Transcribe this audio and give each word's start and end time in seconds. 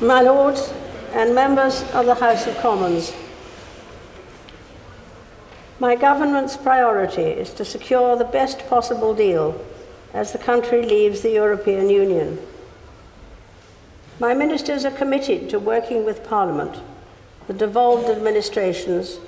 My 0.00 0.20
Lords 0.20 0.72
and 1.12 1.34
members 1.34 1.82
of 1.92 2.06
the 2.06 2.14
House 2.14 2.46
of 2.46 2.56
Commons, 2.58 3.12
my 5.80 5.96
government's 5.96 6.56
priority 6.56 7.22
is 7.22 7.52
to 7.54 7.64
secure 7.64 8.14
the 8.14 8.24
best 8.24 8.64
possible 8.68 9.12
deal 9.12 9.60
as 10.14 10.30
the 10.30 10.38
country 10.38 10.84
leaves 10.84 11.22
the 11.22 11.32
European 11.32 11.90
Union. 11.90 12.38
My 14.20 14.34
ministers 14.34 14.84
are 14.84 14.92
committed 14.92 15.50
to 15.50 15.58
working 15.58 16.04
with 16.04 16.22
Parliament, 16.22 16.76
the 17.48 17.52
devolved 17.52 18.08
administrations, 18.08 19.18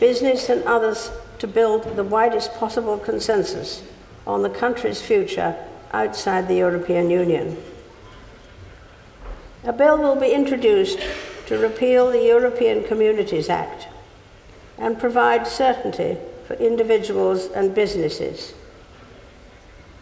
business, 0.00 0.48
and 0.48 0.62
others 0.64 1.10
to 1.38 1.46
build 1.46 1.96
the 1.96 2.04
widest 2.04 2.54
possible 2.54 2.96
consensus 2.96 3.82
on 4.26 4.42
the 4.42 4.48
country's 4.48 5.02
future 5.02 5.54
outside 5.92 6.48
the 6.48 6.56
European 6.56 7.10
Union. 7.10 7.62
A 9.66 9.72
bill 9.72 9.96
will 9.96 10.16
be 10.16 10.30
introduced 10.32 10.98
to 11.46 11.56
repeal 11.56 12.10
the 12.10 12.22
European 12.22 12.84
Communities 12.84 13.48
Act 13.48 13.88
and 14.76 14.98
provide 14.98 15.46
certainty 15.46 16.18
for 16.46 16.54
individuals 16.54 17.46
and 17.46 17.74
businesses. 17.74 18.52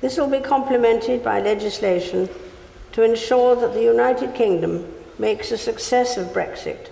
This 0.00 0.18
will 0.18 0.28
be 0.28 0.40
complemented 0.40 1.22
by 1.22 1.40
legislation 1.40 2.28
to 2.90 3.04
ensure 3.04 3.54
that 3.54 3.72
the 3.72 3.82
United 3.84 4.34
Kingdom 4.34 4.84
makes 5.20 5.52
a 5.52 5.58
success 5.58 6.16
of 6.16 6.32
Brexit, 6.32 6.88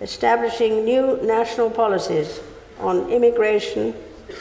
establishing 0.00 0.86
new 0.86 1.18
national 1.22 1.68
policies 1.68 2.40
on 2.78 3.10
immigration, 3.10 3.94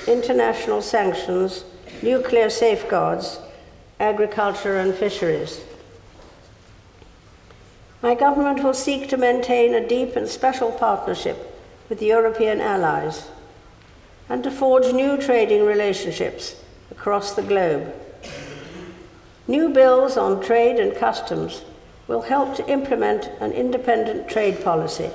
international 0.08 0.82
sanctions, 0.82 1.66
nuclear 2.02 2.50
safeguards, 2.50 3.40
agriculture, 4.00 4.78
and 4.78 4.96
fisheries. 4.96 5.60
My 8.02 8.16
government 8.16 8.64
will 8.64 8.74
seek 8.74 9.10
to 9.10 9.18
maintain 9.18 9.74
a 9.74 9.86
deep 9.86 10.16
and 10.16 10.28
special 10.28 10.72
partnership 10.72 11.38
with 11.90 12.00
the 12.00 12.06
European 12.06 12.62
allies 12.62 13.28
and 14.30 14.44
to 14.44 14.52
forge 14.52 14.94
new 14.94 15.18
trading 15.18 15.66
relationships 15.66 16.56
across 16.92 17.34
the 17.34 17.42
globe. 17.42 17.94
New 19.48 19.70
bills 19.70 20.16
on 20.16 20.42
trade 20.42 20.80
and 20.80 20.96
customs 20.96 21.64
will 22.08 22.22
help 22.22 22.56
to 22.56 22.70
implement 22.70 23.26
an 23.42 23.52
independent 23.52 24.30
trade 24.30 24.64
policy, 24.64 25.10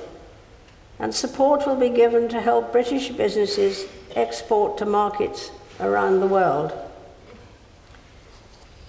and 0.99 1.13
support 1.13 1.65
will 1.65 1.75
be 1.75 1.89
given 1.89 2.29
to 2.29 2.41
help 2.41 2.71
British 2.71 3.09
businesses 3.09 3.85
export 4.15 4.77
to 4.77 4.85
markets 4.85 5.51
around 5.79 6.19
the 6.19 6.27
world. 6.27 6.71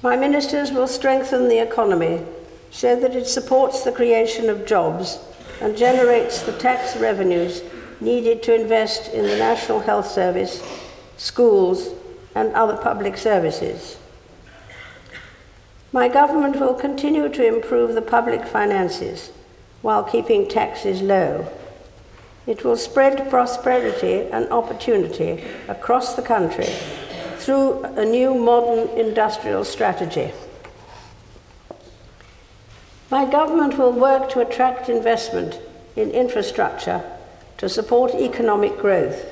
My 0.03 0.17
ministers 0.17 0.71
will 0.71 0.87
strengthen 0.87 1.49
the 1.49 1.59
economy 1.59 2.23
so 2.77 2.95
that 2.95 3.17
it 3.17 3.27
supports 3.27 3.85
the 3.85 3.91
creation 3.91 4.51
of 4.51 4.67
jobs 4.67 5.19
and 5.63 5.79
generates 5.79 6.43
the 6.43 6.53
tax 6.59 6.95
revenues 6.99 7.63
needed 8.03 8.43
to 8.43 8.55
invest 8.55 9.11
in 9.15 9.25
the 9.25 9.39
National 9.39 9.81
Health 9.81 10.07
Service, 10.07 10.63
schools, 11.17 11.89
and 12.35 12.53
other 12.53 12.77
public 12.77 13.17
services. 13.17 13.97
My 15.91 16.07
government 16.09 16.61
will 16.61 16.75
continue 16.75 17.31
to 17.31 17.47
improve 17.47 17.95
the 17.95 18.03
public 18.03 18.45
finances 18.45 19.33
while 19.81 20.05
keeping 20.05 20.47
taxes 20.47 21.01
low. 21.01 21.51
It 22.47 22.63
will 22.63 22.77
spread 22.77 23.31
prosperity 23.31 24.29
and 24.31 24.51
opportunity 24.51 25.43
across 25.69 26.15
the 26.15 26.21
country 26.21 26.69
through 27.39 27.85
a 27.85 28.05
new 28.05 28.35
modern 28.35 28.91
industrial 28.99 29.65
strategy. 29.65 30.31
My 33.11 33.25
government 33.25 33.79
will 33.79 33.93
work 33.93 34.31
to 34.31 34.41
attract 34.41 34.89
investment 34.89 35.61
in 35.95 36.11
infrastructure 36.11 37.03
to 37.59 37.69
support 37.69 38.15
economic 38.15 38.77
growth. 38.79 39.25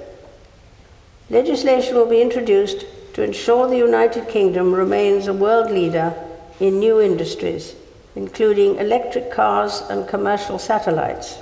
Legislation 1.28 1.97
will 1.97 2.06
be 2.06 2.22
introduced 2.22 2.87
to 3.15 3.22
ensure 3.22 3.69
the 3.69 3.76
United 3.76 4.28
Kingdom 4.28 4.72
remains 4.72 5.26
a 5.26 5.32
world 5.32 5.71
leader 5.71 6.15
in 6.60 6.78
new 6.78 7.00
industries, 7.00 7.75
including 8.15 8.76
electric 8.76 9.32
cars 9.32 9.82
and 9.91 10.09
commercial 10.09 10.59
satellites. 10.59 11.38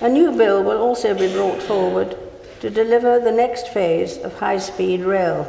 A 0.00 0.08
new 0.08 0.32
bill 0.36 0.62
will 0.62 0.78
also 0.78 1.14
be 1.14 1.32
brought 1.32 1.62
forward 1.62 2.16
to 2.60 2.70
deliver 2.70 3.18
the 3.18 3.32
next 3.32 3.68
phase 3.68 4.16
of 4.18 4.38
high 4.38 4.58
speed 4.58 5.02
rail. 5.02 5.44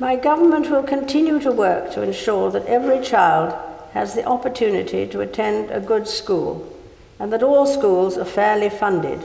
My 0.00 0.16
government 0.16 0.70
will 0.70 0.82
continue 0.82 1.38
to 1.40 1.52
work 1.52 1.92
to 1.92 2.00
ensure 2.00 2.50
that 2.52 2.64
every 2.64 3.04
child 3.04 3.52
has 3.92 4.14
the 4.14 4.24
opportunity 4.24 5.06
to 5.06 5.20
attend 5.20 5.70
a 5.70 5.78
good 5.78 6.08
school 6.08 6.66
and 7.18 7.30
that 7.30 7.42
all 7.42 7.66
schools 7.66 8.16
are 8.16 8.24
fairly 8.24 8.70
funded. 8.70 9.20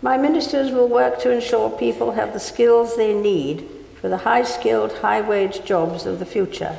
My 0.00 0.16
ministers 0.16 0.72
will 0.72 0.88
work 0.88 1.18
to 1.20 1.30
ensure 1.30 1.68
people 1.68 2.12
have 2.12 2.32
the 2.32 2.40
skills 2.40 2.96
they 2.96 3.12
need 3.12 3.68
for 4.00 4.08
the 4.08 4.16
high 4.16 4.42
skilled, 4.42 4.94
high 4.94 5.20
wage 5.20 5.66
jobs 5.66 6.06
of 6.06 6.18
the 6.18 6.24
future, 6.24 6.74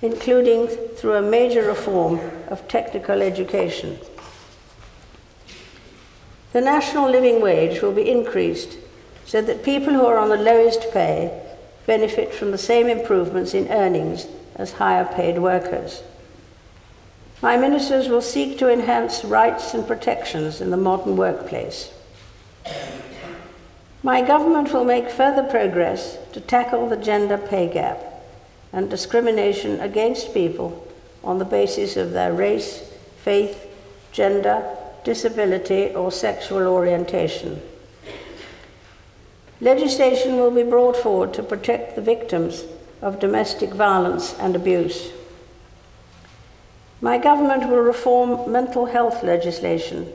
including 0.00 0.68
through 0.68 1.16
a 1.16 1.30
major 1.30 1.64
reform 1.64 2.18
of 2.48 2.66
technical 2.66 3.20
education. 3.20 3.98
The 6.52 6.62
national 6.62 7.10
living 7.10 7.42
wage 7.42 7.82
will 7.82 7.92
be 7.92 8.10
increased 8.10 8.78
so 9.26 9.42
that 9.42 9.62
people 9.62 9.92
who 9.92 10.06
are 10.06 10.16
on 10.16 10.30
the 10.30 10.38
lowest 10.38 10.90
pay 10.94 11.44
benefit 11.88 12.34
from 12.34 12.50
the 12.50 12.58
same 12.58 12.86
improvements 12.86 13.54
in 13.54 13.66
earnings 13.68 14.26
as 14.56 14.72
higher 14.72 15.06
paid 15.06 15.38
workers. 15.38 16.02
My 17.40 17.56
ministers 17.56 18.08
will 18.08 18.20
seek 18.20 18.58
to 18.58 18.70
enhance 18.70 19.24
rights 19.24 19.72
and 19.72 19.86
protections 19.86 20.60
in 20.60 20.70
the 20.70 20.76
modern 20.76 21.16
workplace. 21.16 21.90
My 24.02 24.20
government 24.20 24.70
will 24.72 24.84
make 24.84 25.10
further 25.10 25.42
progress 25.44 26.18
to 26.34 26.40
tackle 26.42 26.90
the 26.90 26.96
gender 26.96 27.38
pay 27.38 27.72
gap 27.72 27.98
and 28.70 28.90
discrimination 28.90 29.80
against 29.80 30.34
people 30.34 30.86
on 31.24 31.38
the 31.38 31.44
basis 31.46 31.96
of 31.96 32.12
their 32.12 32.34
race, 32.34 32.92
faith, 33.24 33.66
gender, 34.12 34.62
disability, 35.04 35.94
or 35.94 36.12
sexual 36.12 36.66
orientation. 36.66 37.62
Legislation 39.60 40.36
will 40.36 40.52
be 40.52 40.62
brought 40.62 40.96
forward 40.96 41.34
to 41.34 41.42
protect 41.42 41.96
the 41.96 42.02
victims 42.02 42.64
of 43.02 43.18
domestic 43.18 43.70
violence 43.70 44.34
and 44.38 44.54
abuse. 44.54 45.10
My 47.00 47.18
government 47.18 47.68
will 47.68 47.78
reform 47.78 48.50
mental 48.50 48.86
health 48.86 49.22
legislation 49.22 50.12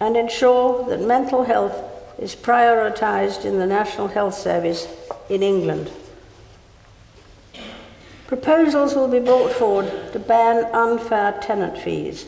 and 0.00 0.16
ensure 0.16 0.88
that 0.88 1.00
mental 1.00 1.44
health 1.44 1.76
is 2.18 2.34
prioritised 2.34 3.44
in 3.44 3.58
the 3.58 3.66
National 3.66 4.08
Health 4.08 4.34
Service 4.34 4.86
in 5.28 5.42
England. 5.42 5.90
Proposals 8.26 8.94
will 8.94 9.08
be 9.08 9.20
brought 9.20 9.52
forward 9.52 9.90
to 10.12 10.18
ban 10.18 10.64
unfair 10.74 11.38
tenant 11.40 11.78
fees, 11.78 12.26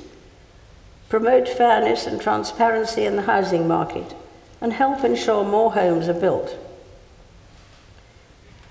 promote 1.08 1.48
fairness 1.48 2.06
and 2.06 2.20
transparency 2.20 3.04
in 3.04 3.16
the 3.16 3.22
housing 3.22 3.68
market, 3.68 4.14
and 4.60 4.72
help 4.72 5.04
ensure 5.04 5.44
more 5.44 5.72
homes 5.72 6.08
are 6.08 6.14
built. 6.14 6.56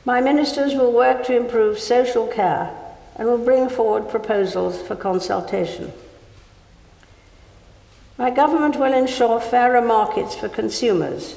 My 0.05 0.21
ministers 0.21 0.73
will 0.73 0.91
work 0.91 1.25
to 1.25 1.35
improve 1.35 1.79
social 1.79 2.27
care 2.27 2.75
and 3.15 3.27
will 3.27 3.37
bring 3.37 3.69
forward 3.69 4.09
proposals 4.09 4.81
for 4.81 4.95
consultation. 4.95 5.91
My 8.17 8.29
government 8.29 8.75
will 8.75 8.93
ensure 8.93 9.39
fairer 9.39 9.81
markets 9.81 10.35
for 10.35 10.49
consumers. 10.49 11.35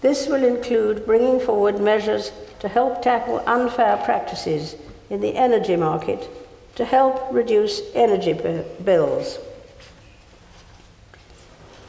This 0.00 0.26
will 0.26 0.44
include 0.44 1.06
bringing 1.06 1.38
forward 1.38 1.80
measures 1.80 2.32
to 2.60 2.68
help 2.68 3.02
tackle 3.02 3.42
unfair 3.46 3.96
practices 3.98 4.76
in 5.10 5.20
the 5.20 5.36
energy 5.36 5.76
market 5.76 6.28
to 6.76 6.84
help 6.84 7.32
reduce 7.32 7.82
energy 7.94 8.32
bills. 8.84 9.38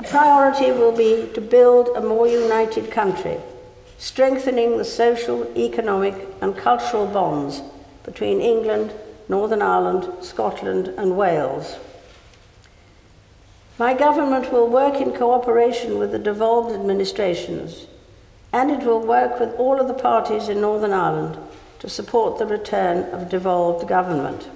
A 0.03 0.05
priority 0.05 0.69
will 0.69 0.91
be 0.91 1.29
to 1.33 1.39
build 1.39 1.88
a 1.95 2.01
more 2.01 2.27
united 2.27 2.91
country, 2.91 3.38
strengthening 3.97 4.77
the 4.77 4.83
social, 4.83 5.47
economic, 5.57 6.13
and 6.41 6.57
cultural 6.57 7.07
bonds 7.07 7.61
between 8.03 8.41
England, 8.41 8.94
Northern 9.29 9.61
Ireland, 9.61 10.11
Scotland, 10.21 10.89
and 10.97 11.15
Wales. 11.15 11.77
My 13.79 13.94
government 13.94 14.51
will 14.51 14.67
work 14.67 14.95
in 14.95 15.13
cooperation 15.13 15.97
with 15.97 16.11
the 16.11 16.19
devolved 16.19 16.75
administrations, 16.75 17.88
and 18.51 18.71
it 18.71 18.85
will 18.85 19.00
work 19.00 19.39
with 19.39 19.55
all 19.55 19.79
of 19.79 19.88
the 19.88 19.94
parties 19.94 20.50
in 20.50 20.59
Northern 20.59 20.91
Ireland 20.91 21.38
to 21.79 21.88
support 21.88 22.39
the 22.39 22.45
return 22.45 23.09
of 23.13 23.29
devolved 23.29 23.88
government. 23.88 24.50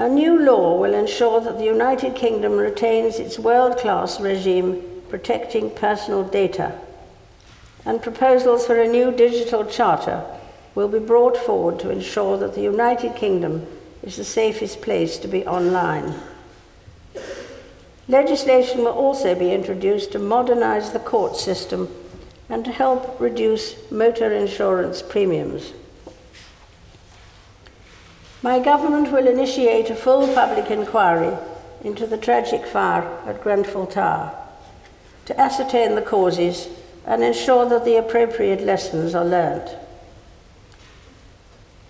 A 0.00 0.08
new 0.08 0.38
law 0.38 0.78
will 0.78 0.94
ensure 0.94 1.40
that 1.40 1.58
the 1.58 1.64
United 1.64 2.14
Kingdom 2.14 2.56
retains 2.56 3.18
its 3.18 3.36
world 3.36 3.78
class 3.78 4.20
regime 4.20 4.80
protecting 5.08 5.70
personal 5.70 6.22
data, 6.22 6.78
and 7.84 8.00
proposals 8.00 8.64
for 8.64 8.80
a 8.80 8.86
new 8.86 9.10
digital 9.10 9.64
charter 9.64 10.24
will 10.76 10.86
be 10.86 11.00
brought 11.00 11.36
forward 11.36 11.80
to 11.80 11.90
ensure 11.90 12.38
that 12.38 12.54
the 12.54 12.60
United 12.62 13.16
Kingdom 13.16 13.66
is 14.04 14.16
the 14.16 14.24
safest 14.24 14.82
place 14.82 15.18
to 15.18 15.26
be 15.26 15.44
online. 15.46 16.14
Legislation 18.06 18.84
will 18.84 18.92
also 18.92 19.34
be 19.34 19.52
introduced 19.52 20.12
to 20.12 20.20
modernise 20.20 20.92
the 20.92 21.00
court 21.00 21.36
system 21.36 21.92
and 22.48 22.64
to 22.64 22.70
help 22.70 23.20
reduce 23.20 23.74
motor 23.90 24.32
insurance 24.32 25.02
premiums. 25.02 25.72
My 28.42 28.60
government 28.60 29.10
will 29.10 29.26
initiate 29.26 29.90
a 29.90 29.96
full 29.96 30.32
public 30.32 30.70
inquiry 30.70 31.36
into 31.82 32.06
the 32.06 32.16
tragic 32.16 32.66
fire 32.66 33.02
at 33.26 33.42
Grenfell 33.42 33.86
Tower 33.86 34.32
to 35.26 35.40
ascertain 35.40 35.96
the 35.96 36.02
causes 36.02 36.68
and 37.04 37.24
ensure 37.24 37.68
that 37.68 37.84
the 37.84 37.96
appropriate 37.96 38.60
lessons 38.60 39.14
are 39.14 39.24
learnt. 39.24 39.68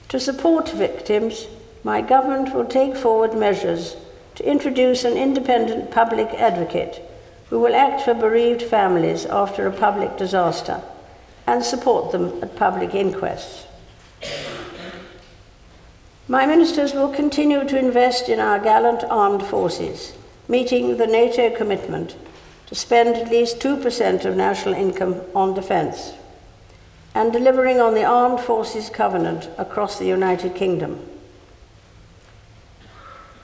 To 0.08 0.18
support 0.18 0.70
victims, 0.70 1.46
my 1.84 2.00
government 2.00 2.54
will 2.54 2.64
take 2.64 2.96
forward 2.96 3.34
measures 3.34 3.96
to 4.36 4.50
introduce 4.50 5.04
an 5.04 5.18
independent 5.18 5.90
public 5.90 6.28
advocate 6.28 7.02
who 7.50 7.60
will 7.60 7.74
act 7.74 8.02
for 8.02 8.14
bereaved 8.14 8.62
families 8.62 9.26
after 9.26 9.66
a 9.66 9.72
public 9.72 10.16
disaster 10.16 10.80
and 11.46 11.62
support 11.62 12.12
them 12.12 12.42
at 12.42 12.56
public 12.56 12.94
inquests. 12.94 13.66
My 16.30 16.44
ministers 16.44 16.92
will 16.92 17.08
continue 17.08 17.64
to 17.64 17.78
invest 17.78 18.28
in 18.28 18.38
our 18.38 18.58
gallant 18.58 19.02
armed 19.04 19.42
forces, 19.46 20.12
meeting 20.46 20.98
the 20.98 21.06
NATO 21.06 21.48
commitment 21.56 22.16
to 22.66 22.74
spend 22.74 23.16
at 23.16 23.30
least 23.30 23.60
2% 23.60 24.26
of 24.26 24.36
national 24.36 24.74
income 24.74 25.22
on 25.34 25.54
defence 25.54 26.12
and 27.14 27.32
delivering 27.32 27.80
on 27.80 27.94
the 27.94 28.04
Armed 28.04 28.40
Forces 28.40 28.90
Covenant 28.90 29.48
across 29.56 29.98
the 29.98 30.04
United 30.04 30.54
Kingdom. 30.54 31.00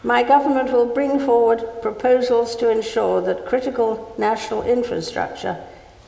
My 0.02 0.22
government 0.22 0.70
will 0.70 0.84
bring 0.84 1.18
forward 1.18 1.64
proposals 1.80 2.54
to 2.56 2.68
ensure 2.68 3.22
that 3.22 3.46
critical 3.46 4.14
national 4.18 4.62
infrastructure 4.62 5.56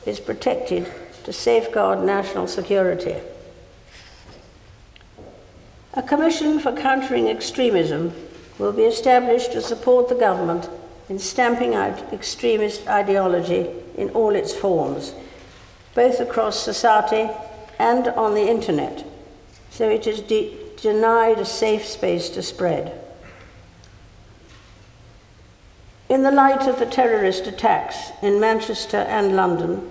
is 0.05 0.19
protected 0.19 0.93
to 1.23 1.33
safeguard 1.33 2.03
national 2.03 2.45
security. 2.45 3.15
A 5.97 6.03
commission 6.03 6.59
for 6.59 6.73
countering 6.73 7.27
extremism 7.27 8.13
will 8.59 8.71
be 8.71 8.83
established 8.83 9.53
to 9.53 9.63
support 9.63 10.07
the 10.07 10.13
government 10.13 10.69
in 11.09 11.17
stamping 11.17 11.73
out 11.73 12.13
extremist 12.13 12.87
ideology 12.87 13.67
in 13.97 14.11
all 14.11 14.35
its 14.35 14.53
forms, 14.53 15.15
both 15.95 16.19
across 16.19 16.63
society 16.63 17.27
and 17.79 18.09
on 18.09 18.35
the 18.35 18.47
internet, 18.47 19.07
so 19.71 19.89
it 19.89 20.05
is 20.05 20.21
de- 20.21 20.55
denied 20.79 21.39
a 21.39 21.45
safe 21.45 21.83
space 21.83 22.29
to 22.29 22.43
spread. 22.43 22.93
In 26.09 26.21
the 26.21 26.29
light 26.29 26.67
of 26.67 26.77
the 26.77 26.85
terrorist 26.85 27.47
attacks 27.47 28.11
in 28.21 28.39
Manchester 28.39 28.97
and 28.97 29.35
London, 29.35 29.89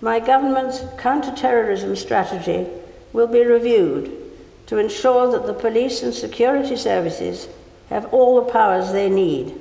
my 0.00 0.18
government's 0.18 0.82
counter-terrorism 0.98 1.94
strategy 1.94 2.66
will 3.12 3.28
be 3.28 3.44
reviewed 3.44 4.25
to 4.66 4.78
ensure 4.78 5.30
that 5.30 5.46
the 5.46 5.54
police 5.54 6.02
and 6.02 6.12
security 6.12 6.76
services 6.76 7.48
have 7.88 8.12
all 8.12 8.36
the 8.36 8.50
powers 8.50 8.92
they 8.92 9.08
need, 9.08 9.54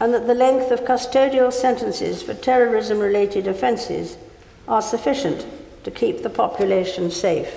and 0.00 0.14
that 0.14 0.26
the 0.26 0.34
length 0.34 0.70
of 0.70 0.84
custodial 0.84 1.52
sentences 1.52 2.22
for 2.22 2.34
terrorism 2.34 2.98
related 2.98 3.46
offences 3.46 4.16
are 4.66 4.80
sufficient 4.80 5.46
to 5.84 5.90
keep 5.90 6.22
the 6.22 6.30
population 6.30 7.10
safe. 7.10 7.52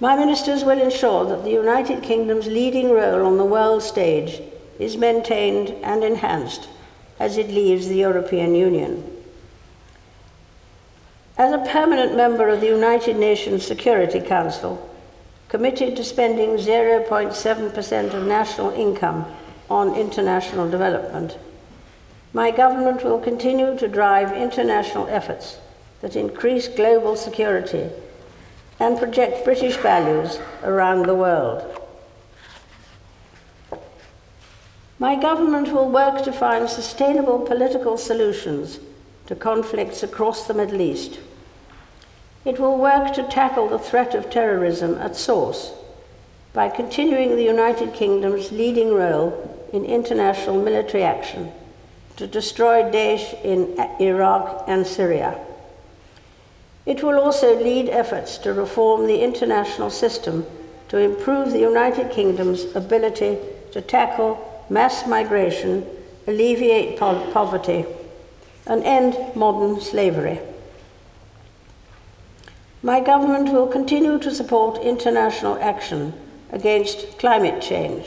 My 0.00 0.16
ministers 0.16 0.62
will 0.62 0.80
ensure 0.80 1.24
that 1.26 1.44
the 1.44 1.50
United 1.50 2.02
Kingdom's 2.02 2.46
leading 2.46 2.90
role 2.90 3.26
on 3.26 3.38
the 3.38 3.44
world 3.44 3.82
stage 3.82 4.42
is 4.78 4.96
maintained 4.96 5.70
and 5.82 6.04
enhanced 6.04 6.68
as 7.18 7.38
it 7.38 7.48
leaves 7.48 7.88
the 7.88 7.96
European 7.96 8.54
Union. 8.54 9.15
As 11.38 11.52
a 11.52 11.70
permanent 11.70 12.16
member 12.16 12.48
of 12.48 12.62
the 12.62 12.66
United 12.66 13.16
Nations 13.16 13.62
Security 13.62 14.20
Council, 14.20 14.90
committed 15.50 15.94
to 15.94 16.02
spending 16.02 16.56
0.7% 16.56 18.14
of 18.14 18.26
national 18.26 18.70
income 18.70 19.26
on 19.68 19.94
international 19.94 20.70
development, 20.70 21.36
my 22.32 22.50
government 22.50 23.04
will 23.04 23.18
continue 23.18 23.76
to 23.76 23.86
drive 23.86 24.32
international 24.32 25.06
efforts 25.08 25.58
that 26.00 26.16
increase 26.16 26.68
global 26.68 27.16
security 27.16 27.90
and 28.80 28.98
project 28.98 29.44
British 29.44 29.76
values 29.76 30.38
around 30.62 31.02
the 31.02 31.14
world. 31.14 31.62
My 34.98 35.16
government 35.16 35.70
will 35.70 35.90
work 35.90 36.24
to 36.24 36.32
find 36.32 36.66
sustainable 36.66 37.40
political 37.40 37.98
solutions 37.98 38.80
to 39.26 39.34
conflicts 39.34 40.02
across 40.02 40.46
the 40.46 40.54
Middle 40.54 40.80
East. 40.80 41.18
It 42.46 42.60
will 42.60 42.78
work 42.78 43.12
to 43.14 43.24
tackle 43.24 43.68
the 43.68 43.78
threat 43.80 44.14
of 44.14 44.30
terrorism 44.30 44.96
at 44.98 45.16
source 45.16 45.72
by 46.52 46.68
continuing 46.68 47.34
the 47.34 47.42
United 47.42 47.92
Kingdom's 47.92 48.52
leading 48.52 48.94
role 48.94 49.68
in 49.72 49.84
international 49.84 50.62
military 50.62 51.02
action 51.02 51.50
to 52.16 52.28
destroy 52.28 52.84
Daesh 52.84 53.34
in 53.44 53.76
Iraq 54.00 54.62
and 54.68 54.86
Syria. 54.86 55.36
It 56.86 57.02
will 57.02 57.18
also 57.18 57.60
lead 57.60 57.88
efforts 57.88 58.38
to 58.38 58.54
reform 58.54 59.08
the 59.08 59.24
international 59.24 59.90
system 59.90 60.46
to 60.88 60.98
improve 60.98 61.50
the 61.50 61.58
United 61.58 62.12
Kingdom's 62.12 62.76
ability 62.76 63.38
to 63.72 63.80
tackle 63.80 64.64
mass 64.70 65.04
migration, 65.04 65.84
alleviate 66.28 66.96
po- 66.96 67.28
poverty, 67.32 67.84
and 68.66 68.84
end 68.84 69.34
modern 69.34 69.80
slavery. 69.80 70.38
My 72.86 73.00
government 73.00 73.48
will 73.52 73.66
continue 73.66 74.16
to 74.20 74.32
support 74.32 74.80
international 74.80 75.58
action 75.60 76.14
against 76.52 77.18
climate 77.18 77.60
change, 77.60 78.06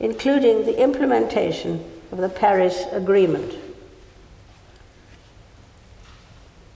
including 0.00 0.66
the 0.66 0.78
implementation 0.78 1.82
of 2.12 2.18
the 2.18 2.28
Paris 2.28 2.84
Agreement. 2.92 3.54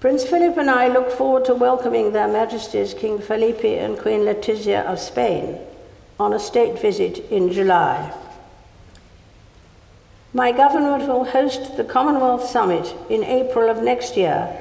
Prince 0.00 0.24
Philip 0.24 0.56
and 0.56 0.70
I 0.70 0.88
look 0.88 1.10
forward 1.10 1.44
to 1.44 1.54
welcoming 1.54 2.14
Their 2.14 2.26
Majesties 2.26 2.94
King 2.94 3.18
Felipe 3.18 3.66
and 3.66 3.98
Queen 3.98 4.20
Letizia 4.20 4.82
of 4.86 4.98
Spain 4.98 5.58
on 6.18 6.32
a 6.32 6.40
state 6.40 6.80
visit 6.80 7.18
in 7.30 7.52
July. 7.52 8.14
My 10.32 10.52
government 10.52 11.06
will 11.06 11.24
host 11.24 11.76
the 11.76 11.84
Commonwealth 11.84 12.48
Summit 12.48 12.94
in 13.10 13.22
April 13.24 13.68
of 13.68 13.82
next 13.82 14.16
year 14.16 14.58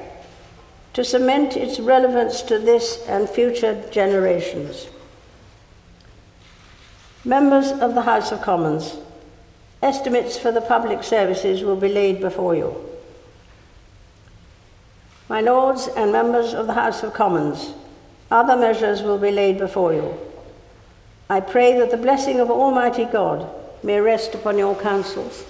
to 0.94 1.04
cement 1.04 1.56
its 1.56 1.78
relevance 1.78 2.42
to 2.42 2.58
this 2.58 3.04
and 3.06 3.28
future 3.28 3.82
generations. 3.90 4.88
Members 7.24 7.70
of 7.70 7.94
the 7.94 8.02
House 8.02 8.32
of 8.32 8.42
Commons, 8.42 8.96
estimates 9.82 10.38
for 10.38 10.52
the 10.52 10.60
public 10.60 11.02
services 11.02 11.62
will 11.62 11.76
be 11.76 11.88
laid 11.88 12.20
before 12.20 12.54
you. 12.54 12.74
My 15.28 15.40
Lords 15.40 15.88
and 15.96 16.12
members 16.12 16.54
of 16.54 16.66
the 16.66 16.74
House 16.74 17.02
of 17.02 17.14
Commons, 17.14 17.72
other 18.30 18.56
measures 18.56 19.02
will 19.02 19.18
be 19.18 19.30
laid 19.30 19.58
before 19.58 19.92
you. 19.92 20.14
I 21.28 21.40
pray 21.40 21.78
that 21.78 21.90
the 21.90 21.96
blessing 21.96 22.40
of 22.40 22.50
Almighty 22.50 23.04
God 23.04 23.48
may 23.82 24.00
rest 24.00 24.34
upon 24.34 24.58
your 24.58 24.74
counsels 24.74 25.44